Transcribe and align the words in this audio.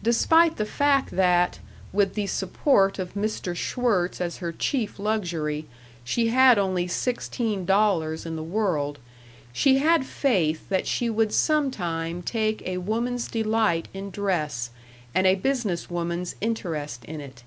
Despite 0.00 0.58
the 0.58 0.64
fact 0.64 1.10
that, 1.16 1.58
with 1.92 2.14
the 2.14 2.28
support 2.28 3.00
of 3.00 3.14
Mr. 3.14 3.52
Schwirtz 3.56 4.20
as 4.20 4.36
her 4.36 4.52
chief 4.52 4.96
luxury, 4.96 5.66
she 6.04 6.28
had 6.28 6.56
only 6.56 6.86
sixteen 6.86 7.64
dollars 7.64 8.24
in 8.24 8.36
the 8.36 8.44
world, 8.44 9.00
she 9.52 9.78
had 9.78 10.06
faith 10.06 10.68
that 10.68 10.86
she 10.86 11.10
would 11.10 11.32
sometime 11.34 12.22
take 12.22 12.62
a 12.62 12.76
woman's 12.78 13.26
delight 13.26 13.88
in 13.92 14.12
dress, 14.12 14.70
and 15.12 15.26
a 15.26 15.34
business 15.34 15.90
woman's 15.90 16.36
interest 16.40 17.04
in 17.04 17.20
it.... 17.20 17.42